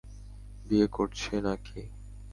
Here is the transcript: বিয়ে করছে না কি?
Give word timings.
বিয়ে 0.67 0.87
করছে 0.87 1.33
না 1.45 1.53
কি? 1.65 1.81